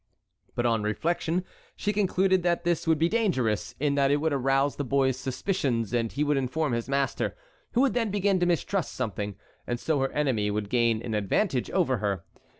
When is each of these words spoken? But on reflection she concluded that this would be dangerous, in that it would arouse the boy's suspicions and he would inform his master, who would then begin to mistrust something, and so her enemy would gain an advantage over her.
But 0.55 0.65
on 0.65 0.81
reflection 0.81 1.45
she 1.75 1.93
concluded 1.93 2.41
that 2.41 2.63
this 2.63 2.87
would 2.87 2.97
be 2.97 3.07
dangerous, 3.07 3.75
in 3.79 3.93
that 3.93 4.09
it 4.09 4.17
would 4.17 4.33
arouse 4.33 4.77
the 4.77 4.83
boy's 4.83 5.15
suspicions 5.15 5.93
and 5.93 6.11
he 6.11 6.23
would 6.23 6.37
inform 6.37 6.73
his 6.73 6.89
master, 6.89 7.37
who 7.73 7.81
would 7.81 7.93
then 7.93 8.09
begin 8.09 8.39
to 8.39 8.47
mistrust 8.47 8.95
something, 8.95 9.35
and 9.67 9.79
so 9.79 9.99
her 9.99 10.11
enemy 10.11 10.49
would 10.49 10.71
gain 10.71 11.03
an 11.03 11.13
advantage 11.13 11.69
over 11.69 11.97
her. 11.97 12.23